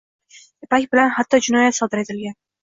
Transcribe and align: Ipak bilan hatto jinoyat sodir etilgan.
Ipak 0.67 0.87
bilan 0.95 1.11
hatto 1.17 1.41
jinoyat 1.49 1.79
sodir 1.81 2.03
etilgan. 2.05 2.37